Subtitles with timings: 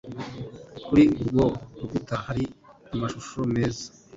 [0.85, 1.45] Kuri urwo
[1.79, 2.43] rukuta hari
[2.93, 3.85] amashusho meza.